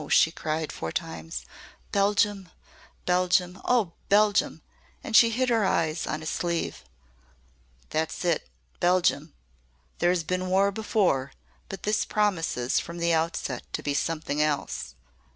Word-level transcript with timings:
she 0.09 0.31
cried 0.31 0.71
four 0.71 0.91
times, 0.91 1.45
"Belgium! 1.91 2.49
Belgium! 3.05 3.61
Oh! 3.63 3.91
Belgium!" 4.09 4.63
And 5.03 5.15
she 5.15 5.29
hid 5.29 5.49
her 5.49 5.63
eyes 5.63 6.07
on 6.07 6.21
his 6.21 6.29
sleeve. 6.31 6.83
"That's 7.91 8.25
it 8.25 8.49
Belgium! 8.79 9.35
There 9.99 10.09
has 10.09 10.23
been 10.23 10.49
war 10.49 10.71
before, 10.71 11.33
but 11.69 11.83
this 11.83 12.03
promises 12.03 12.79
from 12.79 12.97
the 12.97 13.13
outset 13.13 13.61
to 13.73 13.83
be 13.83 13.93
something 13.93 14.41
else. 14.41 14.95